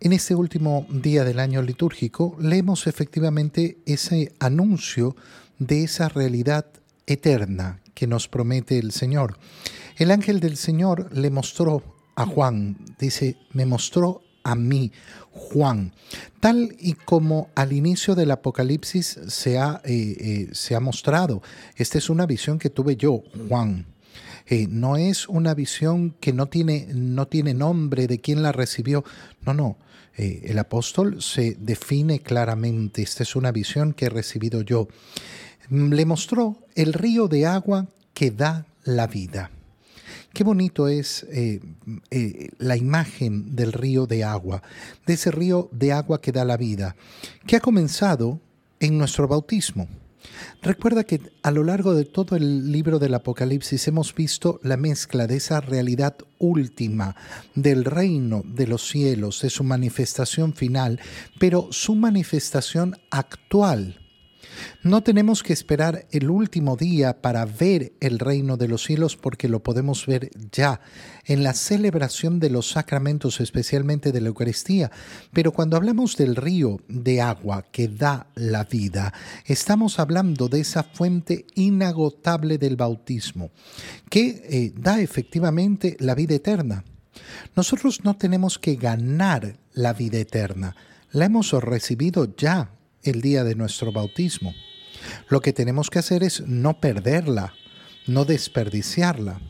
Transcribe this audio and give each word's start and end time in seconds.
En 0.00 0.12
este 0.12 0.36
último 0.36 0.86
día 0.90 1.24
del 1.24 1.40
año 1.40 1.60
litúrgico 1.60 2.36
leemos 2.40 2.86
efectivamente 2.86 3.78
ese 3.84 4.32
anuncio 4.38 5.16
de 5.58 5.82
esa 5.82 6.08
realidad 6.08 6.66
eterna 7.06 7.80
que 7.94 8.06
nos 8.06 8.28
promete 8.28 8.78
el 8.78 8.92
Señor. 8.92 9.38
El 9.96 10.12
ángel 10.12 10.38
del 10.38 10.56
Señor 10.56 11.12
le 11.12 11.30
mostró 11.30 11.82
a 12.14 12.26
Juan, 12.26 12.76
dice, 13.00 13.38
me 13.52 13.66
mostró 13.66 14.22
a 14.44 14.54
mí, 14.54 14.92
Juan, 15.32 15.92
tal 16.38 16.76
y 16.78 16.92
como 16.92 17.50
al 17.56 17.72
inicio 17.72 18.14
del 18.14 18.30
Apocalipsis 18.30 19.18
se 19.26 19.58
ha, 19.58 19.80
eh, 19.84 20.48
eh, 20.52 20.80
mostrado. 20.80 21.42
Esta 21.74 21.98
es 21.98 22.08
una 22.08 22.24
visión 22.24 22.60
que 22.60 22.70
tuve 22.70 22.94
yo, 22.94 23.24
Juan. 23.48 23.84
Eh, 24.50 24.66
no 24.68 24.96
es 24.96 25.28
una 25.28 25.54
visión 25.54 26.16
que 26.20 26.32
no 26.32 26.46
tiene, 26.46 26.88
no 26.94 27.28
tiene 27.28 27.52
nombre 27.52 28.06
de 28.06 28.20
quién 28.20 28.42
la 28.42 28.52
recibió. 28.52 29.04
No, 29.44 29.52
no. 29.52 29.76
Eh, 30.16 30.42
el 30.44 30.58
apóstol 30.58 31.22
se 31.22 31.56
define 31.60 32.20
claramente. 32.20 33.02
Esta 33.02 33.22
es 33.22 33.36
una 33.36 33.52
visión 33.52 33.92
que 33.92 34.06
he 34.06 34.10
recibido 34.10 34.62
yo. 34.62 34.88
Mm, 35.68 35.92
le 35.92 36.06
mostró 36.06 36.56
el 36.74 36.94
río 36.94 37.28
de 37.28 37.46
agua 37.46 37.88
que 38.14 38.30
da 38.30 38.66
la 38.84 39.06
vida. 39.06 39.50
Qué 40.32 40.44
bonito 40.44 40.88
es 40.88 41.26
eh, 41.30 41.60
la 42.58 42.76
imagen 42.76 43.54
del 43.54 43.72
río 43.72 44.06
de 44.06 44.24
agua, 44.24 44.62
de 45.06 45.14
ese 45.14 45.30
río 45.30 45.68
de 45.72 45.92
agua 45.92 46.20
que 46.20 46.32
da 46.32 46.44
la 46.44 46.56
vida, 46.56 46.96
que 47.46 47.56
ha 47.56 47.60
comenzado 47.60 48.40
en 48.80 48.96
nuestro 48.96 49.26
bautismo. 49.26 49.88
Recuerda 50.62 51.04
que 51.04 51.20
a 51.42 51.50
lo 51.50 51.64
largo 51.64 51.94
de 51.94 52.04
todo 52.04 52.36
el 52.36 52.72
libro 52.72 52.98
del 52.98 53.14
Apocalipsis 53.14 53.86
hemos 53.88 54.14
visto 54.14 54.60
la 54.62 54.76
mezcla 54.76 55.26
de 55.26 55.36
esa 55.36 55.60
realidad 55.60 56.16
última 56.38 57.16
del 57.54 57.84
reino 57.84 58.42
de 58.44 58.66
los 58.66 58.88
cielos, 58.88 59.40
de 59.42 59.50
su 59.50 59.64
manifestación 59.64 60.52
final, 60.54 61.00
pero 61.38 61.68
su 61.70 61.94
manifestación 61.94 62.96
actual 63.10 64.00
no 64.88 65.02
tenemos 65.02 65.42
que 65.42 65.52
esperar 65.52 66.06
el 66.10 66.30
último 66.30 66.76
día 66.76 67.20
para 67.20 67.44
ver 67.44 67.92
el 68.00 68.18
reino 68.18 68.56
de 68.56 68.68
los 68.68 68.84
cielos 68.84 69.16
porque 69.16 69.48
lo 69.48 69.62
podemos 69.62 70.06
ver 70.06 70.30
ya 70.50 70.80
en 71.26 71.42
la 71.42 71.52
celebración 71.52 72.40
de 72.40 72.48
los 72.48 72.70
sacramentos, 72.70 73.40
especialmente 73.40 74.12
de 74.12 74.20
la 74.20 74.28
Eucaristía. 74.28 74.90
Pero 75.32 75.52
cuando 75.52 75.76
hablamos 75.76 76.16
del 76.16 76.36
río 76.36 76.80
de 76.88 77.20
agua 77.20 77.66
que 77.70 77.88
da 77.88 78.28
la 78.34 78.64
vida, 78.64 79.12
estamos 79.44 79.98
hablando 79.98 80.48
de 80.48 80.60
esa 80.60 80.82
fuente 80.82 81.46
inagotable 81.54 82.56
del 82.56 82.76
bautismo, 82.76 83.50
que 84.08 84.42
eh, 84.48 84.72
da 84.74 85.00
efectivamente 85.00 85.96
la 86.00 86.14
vida 86.14 86.34
eterna. 86.34 86.84
Nosotros 87.54 88.04
no 88.04 88.16
tenemos 88.16 88.58
que 88.58 88.76
ganar 88.76 89.58
la 89.74 89.92
vida 89.92 90.18
eterna, 90.18 90.76
la 91.12 91.26
hemos 91.26 91.52
recibido 91.52 92.34
ya 92.36 92.70
el 93.02 93.20
día 93.20 93.44
de 93.44 93.54
nuestro 93.54 93.92
bautismo. 93.92 94.54
Lo 95.28 95.40
que 95.40 95.52
tenemos 95.52 95.90
que 95.90 95.98
hacer 95.98 96.22
es 96.22 96.46
no 96.46 96.80
perderla, 96.80 97.54
no 98.06 98.24
desperdiciarla, 98.24 99.40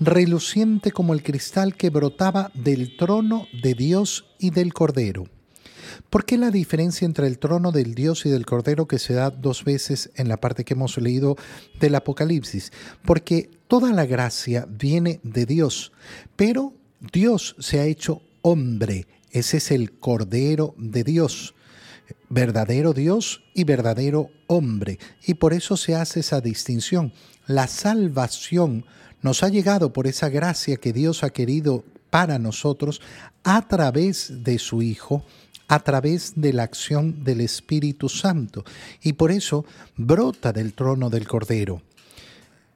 reluciente 0.00 0.92
como 0.92 1.14
el 1.14 1.22
cristal 1.22 1.74
que 1.74 1.90
brotaba 1.90 2.50
del 2.54 2.96
trono 2.96 3.46
de 3.62 3.74
Dios 3.74 4.26
y 4.38 4.50
del 4.50 4.72
Cordero. 4.72 5.24
¿Por 6.10 6.24
qué 6.24 6.38
la 6.38 6.50
diferencia 6.50 7.04
entre 7.04 7.26
el 7.26 7.38
trono 7.38 7.72
del 7.72 7.94
Dios 7.94 8.24
y 8.24 8.30
del 8.30 8.46
Cordero 8.46 8.86
que 8.86 8.98
se 8.98 9.14
da 9.14 9.30
dos 9.30 9.64
veces 9.64 10.10
en 10.14 10.28
la 10.28 10.38
parte 10.38 10.64
que 10.64 10.74
hemos 10.74 10.96
leído 10.98 11.36
del 11.80 11.94
Apocalipsis? 11.94 12.72
Porque 13.04 13.50
toda 13.68 13.92
la 13.92 14.06
gracia 14.06 14.66
viene 14.68 15.20
de 15.22 15.46
Dios, 15.46 15.92
pero 16.36 16.72
Dios 17.12 17.56
se 17.58 17.80
ha 17.80 17.84
hecho 17.84 18.22
hombre, 18.42 19.06
ese 19.30 19.58
es 19.58 19.70
el 19.70 19.98
Cordero 19.98 20.74
de 20.78 21.04
Dios 21.04 21.54
verdadero 22.28 22.92
Dios 22.92 23.42
y 23.54 23.64
verdadero 23.64 24.30
hombre. 24.46 24.98
Y 25.26 25.34
por 25.34 25.52
eso 25.52 25.76
se 25.76 25.94
hace 25.94 26.20
esa 26.20 26.40
distinción. 26.40 27.12
La 27.46 27.66
salvación 27.66 28.84
nos 29.22 29.42
ha 29.42 29.48
llegado 29.48 29.92
por 29.92 30.06
esa 30.06 30.28
gracia 30.28 30.76
que 30.76 30.92
Dios 30.92 31.24
ha 31.24 31.30
querido 31.30 31.84
para 32.10 32.38
nosotros 32.38 33.00
a 33.44 33.66
través 33.68 34.44
de 34.44 34.58
su 34.58 34.82
Hijo, 34.82 35.24
a 35.68 35.80
través 35.80 36.32
de 36.36 36.52
la 36.52 36.62
acción 36.62 37.24
del 37.24 37.40
Espíritu 37.40 38.08
Santo. 38.08 38.64
Y 39.02 39.14
por 39.14 39.30
eso 39.30 39.64
brota 39.96 40.52
del 40.52 40.72
trono 40.72 41.10
del 41.10 41.26
Cordero. 41.26 41.82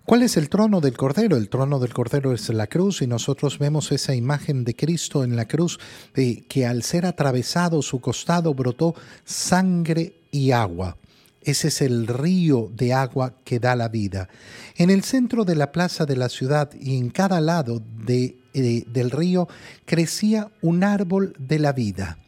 ¿Cuál 0.04 0.24
es 0.24 0.36
el 0.36 0.48
trono 0.48 0.80
del 0.80 0.96
Cordero? 0.96 1.36
El 1.36 1.48
trono 1.48 1.78
del 1.78 1.94
Cordero 1.94 2.32
es 2.32 2.48
la 2.48 2.66
cruz 2.66 3.02
y 3.02 3.06
nosotros 3.06 3.60
vemos 3.60 3.92
esa 3.92 4.16
imagen 4.16 4.64
de 4.64 4.74
Cristo 4.74 5.22
en 5.22 5.36
la 5.36 5.46
cruz 5.46 5.78
eh, 6.16 6.42
que 6.48 6.66
al 6.66 6.82
ser 6.82 7.06
atravesado 7.06 7.82
su 7.82 8.00
costado 8.00 8.52
brotó 8.52 8.96
sangre 9.24 10.14
y 10.32 10.50
agua. 10.50 10.96
Ese 11.40 11.68
es 11.68 11.82
el 11.82 12.08
río 12.08 12.68
de 12.74 12.92
agua 12.92 13.34
que 13.44 13.60
da 13.60 13.76
la 13.76 13.88
vida. 13.88 14.28
En 14.76 14.90
el 14.90 15.04
centro 15.04 15.44
de 15.44 15.54
la 15.54 15.70
plaza 15.70 16.04
de 16.04 16.16
la 16.16 16.28
ciudad 16.28 16.70
y 16.80 16.96
en 16.96 17.10
cada 17.10 17.40
lado 17.40 17.80
eh, 18.08 18.34
del 18.52 19.10
río 19.12 19.46
crecía 19.84 20.50
un 20.62 20.82
árbol 20.82 21.34
de 21.38 21.60
la 21.60 21.72
vida. 21.72 22.18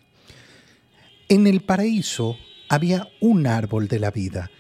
En 1.29 1.49
el 1.49 1.63
paraíso 1.63 2.37
había 2.69 3.09
un 3.21 3.49
árbol 3.49 3.89
de 3.89 3.99
la 3.99 4.13
vida. 4.13 4.51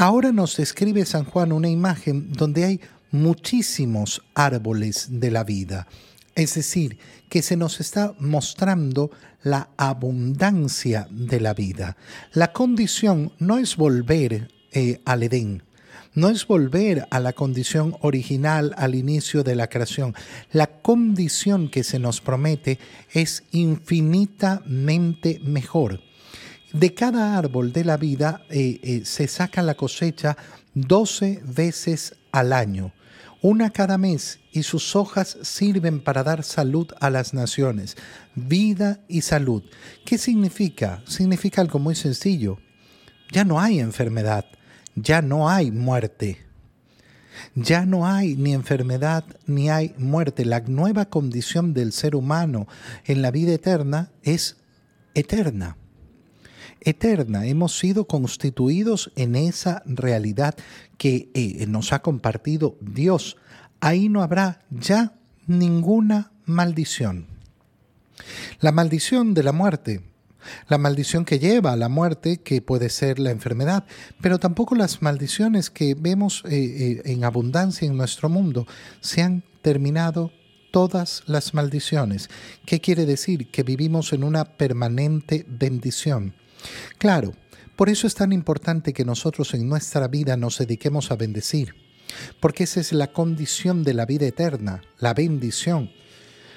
Ahora 0.00 0.32
nos 0.32 0.56
describe 0.56 1.04
San 1.04 1.26
Juan 1.26 1.52
una 1.52 1.68
imagen 1.68 2.32
donde 2.32 2.64
hay 2.64 2.80
muchísimos 3.10 4.22
árboles 4.32 5.20
de 5.20 5.30
la 5.30 5.44
vida. 5.44 5.88
Es 6.34 6.54
decir, 6.54 6.96
que 7.28 7.42
se 7.42 7.54
nos 7.54 7.80
está 7.80 8.14
mostrando 8.18 9.10
la 9.42 9.68
abundancia 9.76 11.06
de 11.10 11.38
la 11.40 11.52
vida. 11.52 11.98
La 12.32 12.50
condición 12.54 13.34
no 13.38 13.58
es 13.58 13.76
volver 13.76 14.50
eh, 14.72 15.02
al 15.04 15.22
Edén, 15.22 15.64
no 16.14 16.30
es 16.30 16.46
volver 16.46 17.06
a 17.10 17.20
la 17.20 17.34
condición 17.34 17.94
original 18.00 18.72
al 18.78 18.94
inicio 18.94 19.42
de 19.42 19.54
la 19.54 19.68
creación. 19.68 20.14
La 20.50 20.80
condición 20.80 21.68
que 21.68 21.84
se 21.84 21.98
nos 21.98 22.22
promete 22.22 22.78
es 23.12 23.42
infinitamente 23.50 25.42
mejor. 25.44 26.00
De 26.72 26.94
cada 26.94 27.36
árbol 27.36 27.72
de 27.72 27.84
la 27.84 27.96
vida 27.96 28.42
eh, 28.48 28.78
eh, 28.82 29.04
se 29.04 29.26
saca 29.26 29.60
la 29.60 29.74
cosecha 29.74 30.36
12 30.74 31.42
veces 31.44 32.14
al 32.30 32.52
año, 32.52 32.92
una 33.42 33.70
cada 33.70 33.98
mes, 33.98 34.38
y 34.52 34.62
sus 34.62 34.94
hojas 34.94 35.36
sirven 35.42 36.00
para 36.00 36.22
dar 36.22 36.44
salud 36.44 36.86
a 37.00 37.10
las 37.10 37.34
naciones, 37.34 37.96
vida 38.36 39.00
y 39.08 39.22
salud. 39.22 39.64
¿Qué 40.04 40.16
significa? 40.16 41.02
Significa 41.08 41.60
algo 41.60 41.80
muy 41.80 41.96
sencillo. 41.96 42.58
Ya 43.32 43.44
no 43.44 43.60
hay 43.60 43.80
enfermedad, 43.80 44.44
ya 44.94 45.22
no 45.22 45.50
hay 45.50 45.72
muerte. 45.72 46.46
Ya 47.56 47.84
no 47.84 48.06
hay 48.06 48.36
ni 48.36 48.52
enfermedad 48.52 49.24
ni 49.46 49.70
hay 49.70 49.94
muerte. 49.98 50.44
La 50.44 50.60
nueva 50.60 51.06
condición 51.06 51.74
del 51.74 51.92
ser 51.92 52.14
humano 52.14 52.68
en 53.06 53.22
la 53.22 53.32
vida 53.32 53.52
eterna 53.52 54.12
es 54.22 54.56
eterna 55.14 55.76
eterna. 56.80 57.46
Hemos 57.46 57.78
sido 57.78 58.06
constituidos 58.06 59.12
en 59.16 59.36
esa 59.36 59.82
realidad 59.86 60.54
que 60.98 61.30
eh, 61.34 61.66
nos 61.66 61.92
ha 61.92 62.00
compartido 62.02 62.76
Dios. 62.80 63.36
Ahí 63.80 64.08
no 64.08 64.22
habrá 64.22 64.62
ya 64.70 65.14
ninguna 65.46 66.32
maldición. 66.44 67.26
La 68.60 68.72
maldición 68.72 69.34
de 69.34 69.42
la 69.42 69.52
muerte, 69.52 70.02
la 70.68 70.78
maldición 70.78 71.24
que 71.24 71.38
lleva 71.38 71.72
a 71.72 71.76
la 71.76 71.88
muerte, 71.88 72.38
que 72.38 72.62
puede 72.62 72.90
ser 72.90 73.18
la 73.18 73.30
enfermedad, 73.30 73.84
pero 74.20 74.38
tampoco 74.38 74.74
las 74.74 75.02
maldiciones 75.02 75.70
que 75.70 75.94
vemos 75.94 76.42
eh, 76.46 76.50
eh, 76.50 77.02
en 77.06 77.24
abundancia 77.24 77.86
en 77.86 77.96
nuestro 77.96 78.28
mundo, 78.28 78.66
se 79.00 79.22
han 79.22 79.42
terminado 79.62 80.32
todas 80.70 81.22
las 81.26 81.54
maldiciones. 81.54 82.30
¿Qué 82.64 82.80
quiere 82.80 83.06
decir? 83.06 83.50
Que 83.50 83.62
vivimos 83.62 84.12
en 84.12 84.24
una 84.24 84.44
permanente 84.44 85.44
bendición. 85.48 86.34
Claro, 86.98 87.34
por 87.76 87.88
eso 87.88 88.06
es 88.06 88.14
tan 88.14 88.32
importante 88.32 88.92
que 88.92 89.04
nosotros 89.04 89.54
en 89.54 89.68
nuestra 89.68 90.06
vida 90.06 90.36
nos 90.36 90.58
dediquemos 90.58 91.10
a 91.10 91.16
bendecir, 91.16 91.74
porque 92.38 92.64
esa 92.64 92.80
es 92.80 92.92
la 92.92 93.12
condición 93.12 93.84
de 93.84 93.94
la 93.94 94.04
vida 94.04 94.26
eterna, 94.26 94.82
la 94.98 95.14
bendición. 95.14 95.90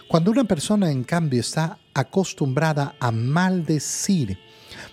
Cuando 0.10 0.32
una 0.32 0.44
persona 0.44 0.92
en 0.92 1.06
cambio 1.06 1.40
está 1.40 1.80
acostumbrada 1.94 2.96
a 3.00 3.12
maldecir, 3.12 4.38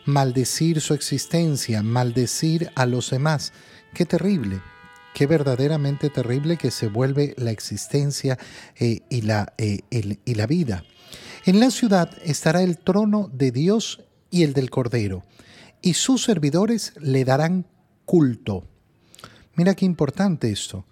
maldecir 0.04 0.80
su 0.80 0.94
existencia, 0.94 1.82
maldecir 1.82 2.70
a 2.76 2.86
los 2.86 3.10
demás, 3.10 3.52
qué 3.92 4.06
terrible, 4.06 4.60
qué 5.14 5.26
verdaderamente 5.26 6.10
terrible 6.10 6.56
que 6.56 6.70
se 6.70 6.86
vuelve 6.86 7.34
la 7.38 7.50
existencia 7.50 8.38
eh, 8.78 9.00
y, 9.10 9.22
la, 9.22 9.52
eh, 9.58 9.80
y 9.90 10.34
la 10.34 10.46
vida. 10.46 10.84
En 11.44 11.58
la 11.58 11.70
ciudad 11.70 12.10
estará 12.22 12.62
el 12.62 12.78
trono 12.78 13.28
de 13.32 13.50
Dios 13.50 14.00
y 14.30 14.42
el 14.44 14.52
del 14.52 14.70
Cordero, 14.70 15.24
y 15.82 15.94
sus 15.94 16.24
servidores 16.24 16.92
le 17.00 17.24
darán 17.24 17.66
culto. 18.04 18.64
Mira 19.54 19.74
qué 19.74 19.84
importante 19.84 20.50
esto. 20.50 20.86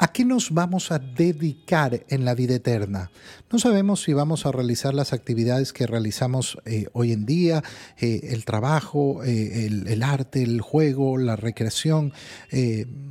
¿A 0.00 0.12
qué 0.12 0.24
nos 0.24 0.52
vamos 0.52 0.92
a 0.92 1.00
dedicar 1.00 2.04
en 2.08 2.24
la 2.24 2.36
vida 2.36 2.54
eterna? 2.54 3.10
No 3.50 3.58
sabemos 3.58 4.04
si 4.04 4.12
vamos 4.12 4.46
a 4.46 4.52
realizar 4.52 4.94
las 4.94 5.12
actividades 5.12 5.72
que 5.72 5.88
realizamos 5.88 6.56
eh, 6.66 6.86
hoy 6.92 7.10
en 7.10 7.26
día, 7.26 7.64
eh, 7.98 8.20
el 8.30 8.44
trabajo, 8.44 9.24
eh, 9.24 9.66
el, 9.66 10.02
arte, 10.04 10.44
el 10.44 10.60
juego, 10.60 11.18
la 11.18 11.34
recreación, 11.34 12.12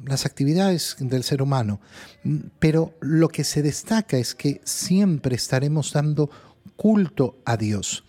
las 0.05 0.25
actividades 0.25 0.95
del 1.01 1.23
ser 1.23 1.41
humano. 1.41 1.81
Pero 2.59 2.93
lo 3.01 3.27
que 3.27 3.43
se 3.43 3.61
destaca 3.61 4.17
es 4.17 4.33
que 4.33 4.61
siempre 4.63 5.35
estaremos 5.35 5.91
dando 5.91 6.29
culto 6.77 7.35
a 7.43 7.57
Dios. 7.57 8.05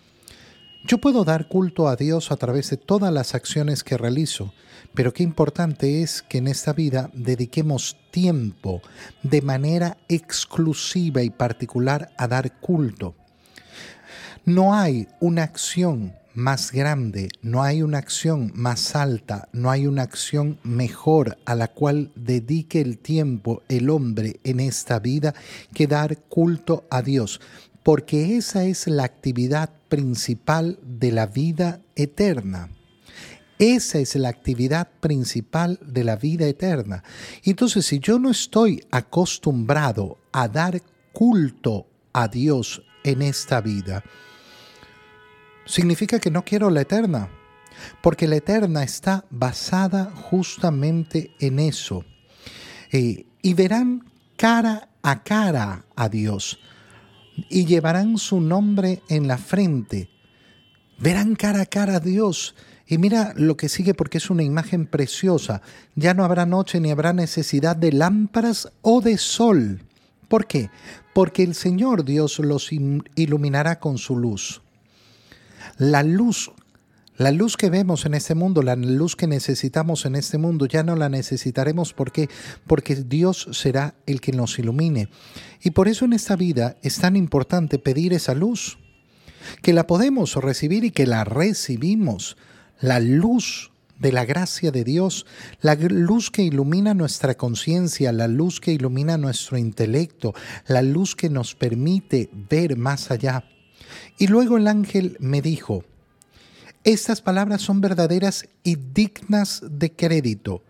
Yo 0.85 0.99
puedo 0.99 1.25
dar 1.25 1.49
culto 1.49 1.89
a 1.89 1.97
Dios 1.97 2.31
a 2.31 2.37
través 2.37 2.71
de 2.71 2.77
todas 2.77 3.13
las 3.13 3.35
acciones 3.35 3.83
que 3.83 3.99
realizo, 3.99 4.55
pero 4.95 5.13
qué 5.13 5.23
importante 5.23 6.03
es 6.03 6.23
que 6.23 6.39
en 6.39 6.47
esta 6.47 6.73
vida 6.73 7.11
dediquemos 7.13 7.97
tiempo 8.11 8.81
de 9.23 9.43
manera 9.43 9.99
exclusiva 10.09 11.23
y 11.23 11.31
particular 11.31 12.11
a 12.17 12.29
dar 12.29 12.61
culto. 12.61 13.15
No 14.45 14.75
hay 14.75 15.09
una 15.21 15.43
acción 15.43 16.15
más 16.35 16.71
grande, 16.71 17.29
no 17.43 17.65
hay 17.65 17.83
una 17.83 17.99
acción 17.99 18.53
más 18.55 18.95
alta, 18.95 19.49
no 19.53 19.71
hay 19.71 19.89
una 19.89 20.03
acción 20.03 20.59
mejor 20.63 21.37
a 21.45 21.57
la 21.57 21.69
cual 21.69 22.13
dedique 22.15 22.81
el 22.81 22.99
tiempo 22.99 23.63
el 23.69 23.91
hombre 23.91 24.39
en 24.45 24.61
esta 24.61 25.01
vida 25.01 25.35
que 25.75 25.89
dar 25.89 26.19
culto 26.29 26.87
a 26.91 27.03
Dios, 27.03 27.41
porque 27.83 28.37
esa 28.37 28.65
es 28.65 28.87
la 28.87 29.05
actividad 29.05 29.71
principal 29.89 30.79
de 30.83 31.13
la 31.13 31.27
vida 31.27 31.81
eterna. 31.97 32.71
Esa 33.59 33.99
es 33.99 34.15
la 34.15 34.29
actividad 34.29 34.89
principal 35.01 35.81
de 35.83 36.05
la 36.05 36.17
vida 36.17 36.47
eterna. 36.47 37.03
Entonces, 37.43 37.87
si 37.87 37.99
yo 37.99 38.19
no 38.19 38.31
estoy 38.31 38.85
acostumbrado 38.91 40.19
a 40.33 40.47
dar 40.47 40.81
culto 41.13 41.87
a 42.13 42.29
Dios 42.29 42.83
en 43.03 43.23
esta 43.23 43.61
vida, 43.61 44.05
significa 45.65 46.21
que 46.21 46.31
no 46.31 46.45
quiero 46.45 46.71
la 46.71 46.83
eterna, 46.83 47.31
porque 48.01 48.29
la 48.29 48.37
eterna 48.37 48.85
está 48.85 49.25
basada 49.31 50.13
justamente 50.15 51.33
en 51.41 51.59
eso. 51.59 52.05
Eh, 52.93 53.27
y 53.43 53.55
verán 53.55 54.05
cara 54.37 54.89
a 55.03 55.23
cara 55.25 55.85
a 55.97 56.09
Dios 56.09 56.61
y 57.49 57.67
llevarán 57.67 58.19
su 58.19 58.41
nombre 58.41 59.03
en 59.09 59.29
la 59.29 59.39
frente. 59.39 60.09
Verán 60.99 61.37
cara 61.37 61.63
a 61.63 61.67
cara 61.67 61.97
a 61.97 62.01
Dios 62.01 62.55
y 62.87 62.99
mira 62.99 63.35
lo 63.37 63.57
que 63.57 63.69
sigue 63.69 63.95
porque 63.95 64.19
es 64.19 64.31
una 64.31 64.43
imagen 64.43 64.87
preciosa. 64.87 65.63
Ya 65.95 66.15
no 66.15 66.25
habrá 66.25 66.47
noche 66.47 66.81
ni 66.81 66.91
habrá 66.91 67.13
necesidad 67.13 67.77
de 67.77 67.93
lámparas 67.93 68.73
o 68.83 69.01
de 69.01 69.19
sol. 69.19 69.83
¿Por 70.29 70.47
qué? 70.47 70.71
Porque 71.15 71.43
el 71.43 71.55
Señor 71.55 72.05
Dios 72.05 72.39
los 72.39 72.71
iluminará 72.73 73.79
con 73.79 73.99
su 73.99 74.17
luz. 74.17 74.63
La 75.77 76.03
luz, 76.03 76.51
la 77.19 77.33
luz 77.33 77.57
que 77.57 77.69
vemos 77.69 78.07
en 78.07 78.15
este 78.15 78.35
mundo, 78.35 78.63
la 78.63 78.77
luz 78.77 79.17
que 79.17 79.27
necesitamos 79.27 80.07
en 80.07 80.15
este 80.15 80.39
mundo, 80.39 80.67
ya 80.67 80.85
no 80.85 80.95
la 80.95 81.09
necesitaremos 81.09 81.93
porque 81.93 82.29
porque 82.67 82.95
Dios 82.95 83.49
será 83.53 83.95
el 84.07 84.21
que 84.21 84.33
nos 84.33 84.59
ilumine. 84.59 85.09
Y 85.63 85.73
por 85.73 85.89
eso 85.89 86.05
en 86.05 86.13
esta 86.13 86.37
vida 86.37 86.77
es 86.83 86.99
tan 86.99 87.17
importante 87.17 87.79
pedir 87.79 88.13
esa 88.13 88.35
luz, 88.35 88.79
que 89.63 89.73
la 89.73 89.87
podemos 89.87 90.37
recibir 90.37 90.85
y 90.85 90.93
que 90.93 91.07
la 91.07 91.25
recibimos 91.25 92.37
la 92.81 93.01
luz 93.01 93.73
de 93.99 94.13
la 94.13 94.25
gracia 94.25 94.71
de 94.71 94.85
Dios, 94.85 95.27
la 95.61 95.75
luz 95.75 96.31
que 96.31 96.43
ilumina 96.43 96.95
nuestra 96.95 97.35
conciencia, 97.35 98.13
la 98.13 98.29
luz 98.29 98.61
que 98.61 98.73
ilumina 98.73 99.19
nuestro 99.19 99.59
intelecto, 99.59 100.35
la 100.69 100.83
luz 100.83 101.17
que 101.17 101.31
nos 101.31 101.57
permite 101.57 102.31
ver 102.33 102.77
más 102.77 103.11
allá. 103.11 103.45
Y 104.19 104.29
luego 104.29 104.57
el 104.57 104.69
ángel 104.69 105.17
me 105.19 105.43
dijo, 105.43 105.85
estas 106.89 107.21
palabras 107.21 107.61
son 107.61 107.83
verdaderas 107.83 108.49
y 108.65 108.77
dignas 108.77 109.63
de 109.69 109.93
crédito. 109.93 110.63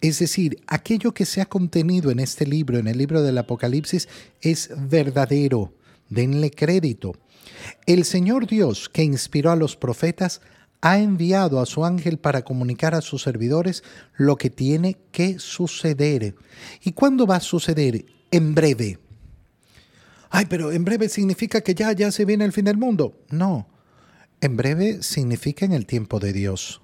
Es 0.00 0.18
decir, 0.18 0.60
aquello 0.66 1.14
que 1.14 1.24
se 1.26 1.40
ha 1.40 1.46
contenido 1.46 2.10
en 2.10 2.18
este 2.18 2.44
libro, 2.44 2.76
en 2.76 2.88
el 2.88 2.98
libro 2.98 3.22
del 3.22 3.38
Apocalipsis, 3.38 4.08
es 4.40 4.70
verdadero. 4.76 5.72
Denle 6.08 6.50
crédito. 6.50 7.12
El 7.86 8.04
Señor 8.04 8.48
Dios 8.48 8.88
que 8.88 9.04
inspiró 9.04 9.52
a 9.52 9.56
los 9.56 9.76
profetas 9.76 10.40
ha 10.80 10.98
enviado 10.98 11.60
a 11.60 11.66
su 11.66 11.84
ángel 11.84 12.18
para 12.18 12.42
comunicar 12.42 12.96
a 12.96 13.00
sus 13.00 13.22
servidores 13.22 13.84
lo 14.16 14.34
que 14.34 14.50
tiene 14.50 14.96
que 15.12 15.38
suceder. 15.38 16.34
¿Y 16.82 16.92
cuándo 16.92 17.28
va 17.28 17.36
a 17.36 17.40
suceder? 17.40 18.04
En 18.32 18.56
breve. 18.56 18.98
Ay, 20.30 20.46
pero 20.46 20.72
en 20.72 20.84
breve 20.84 21.08
significa 21.08 21.60
que 21.60 21.76
ya, 21.76 21.92
ya 21.92 22.10
se 22.10 22.24
viene 22.24 22.44
el 22.44 22.52
fin 22.52 22.64
del 22.64 22.76
mundo. 22.76 23.22
No, 23.30 23.68
en 24.46 24.56
breve 24.56 25.02
significa 25.02 25.64
en 25.64 25.72
el 25.72 25.86
tiempo 25.86 26.20
de 26.20 26.32
Dios. 26.32 26.82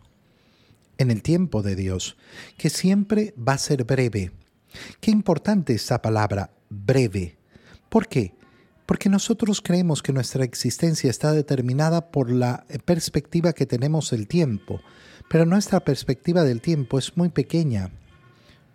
En 0.98 1.10
el 1.10 1.22
tiempo 1.22 1.62
de 1.62 1.76
Dios, 1.76 2.16
que 2.58 2.70
siempre 2.70 3.34
va 3.36 3.54
a 3.54 3.58
ser 3.58 3.84
breve. 3.84 4.32
Qué 5.00 5.10
importante 5.10 5.74
esa 5.74 6.02
palabra, 6.02 6.50
breve. 6.68 7.38
¿Por 7.88 8.08
qué? 8.08 8.34
porque 8.90 9.08
nosotros 9.08 9.62
creemos 9.62 10.02
que 10.02 10.12
nuestra 10.12 10.42
existencia 10.42 11.08
está 11.10 11.32
determinada 11.32 12.10
por 12.10 12.28
la 12.28 12.66
perspectiva 12.84 13.52
que 13.52 13.64
tenemos 13.64 14.10
del 14.10 14.26
tiempo, 14.26 14.80
pero 15.28 15.46
nuestra 15.46 15.78
perspectiva 15.78 16.42
del 16.42 16.60
tiempo 16.60 16.98
es 16.98 17.16
muy 17.16 17.28
pequeña, 17.28 17.92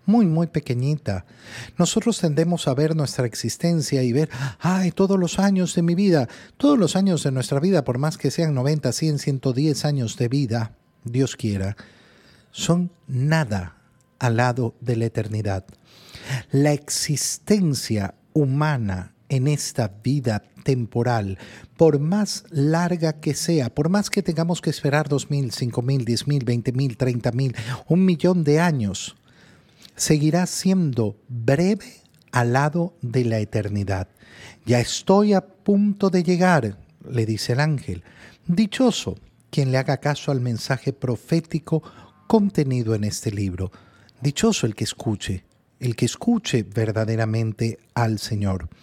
muy, 0.06 0.26
muy 0.26 0.48
pequeñita. 0.48 1.26
Nosotros 1.78 2.20
tendemos 2.20 2.68
a 2.68 2.74
ver 2.74 2.96
nuestra 2.96 3.26
existencia 3.26 4.04
y 4.04 4.14
ver, 4.14 4.30
ay, 4.60 4.92
todos 4.92 5.20
los 5.20 5.40
años 5.40 5.76
de 5.76 5.82
mi 5.82 5.96
vida, 5.96 6.28
todos 6.58 6.78
los 6.78 6.96
años 6.96 7.24
de 7.24 7.32
nuestra 7.32 7.60
vida, 7.60 7.84
por 7.84 7.98
más 7.98 8.18
que 8.18 8.32
sean 8.32 8.54
90, 8.54 8.92
100, 8.92 9.20
110 9.20 9.86
años 9.86 10.18
de 10.18 10.28
vida, 10.28 10.72
Dios 11.04 11.36
quiera, 11.36 11.76
son 12.52 12.92
nada 13.08 13.78
al 14.20 14.38
lado 14.38 14.76
de 14.82 14.96
la 14.96 15.06
eternidad. 15.06 15.66
La 16.52 16.74
existencia 16.74 18.16
humana 18.34 19.14
en 19.30 19.48
esta 19.48 19.92
vida 20.04 20.44
temporal, 20.64 21.38
por 21.78 22.00
más 22.00 22.44
larga 22.50 23.20
que 23.20 23.36
sea, 23.36 23.74
por 23.74 23.90
más 23.90 24.10
que 24.10 24.24
tengamos 24.24 24.62
que 24.62 24.70
esperar 24.70 25.08
dos 25.08 25.30
mil, 25.30 25.52
cinco 25.52 25.82
mil, 25.82 26.06
diez 26.06 26.28
mil, 26.28 26.44
veinte 26.44 26.72
mil, 26.72 26.98
treinta 26.98 27.32
mil, 27.32 27.56
un 27.88 28.04
millón 28.04 28.44
de 28.44 28.60
años, 28.60 29.16
seguirá 29.96 30.46
siendo 30.46 31.18
breve 31.28 32.02
al 32.32 32.54
lado 32.54 32.96
de 33.02 33.26
la 33.26 33.40
eternidad. 33.40 34.08
Ya 34.66 34.80
estoy 34.80 35.34
a 35.34 35.42
punto 35.42 36.10
de 36.10 36.24
llegar, 36.24 36.78
le 37.10 37.26
dice 37.26 37.54
el 37.54 37.60
ángel. 37.60 38.04
Dichoso 38.48 39.16
quien 39.50 39.72
le 39.72 39.78
haga 39.78 39.98
caso 39.98 40.32
al 40.32 40.42
mensaje 40.42 40.92
profético 40.92 41.82
contenido 42.28 42.94
en 42.94 43.06
este 43.06 43.32
libro. 43.32 43.72
Dichoso 44.22 44.68
el 44.68 44.76
que 44.76 44.84
escuche, 44.84 45.46
el 45.80 45.96
que 45.96 46.06
escuche 46.06 46.64
verdaderamente 46.64 47.80
al 47.94 48.20
Señor. 48.20 48.68